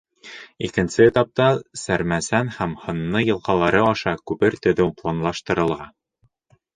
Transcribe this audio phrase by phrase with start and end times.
[0.67, 1.49] Икенсе этапта
[1.81, 5.79] Сәрмәсән һәм Һынны йылғалары аша күпер төҙөү планлаштырыла.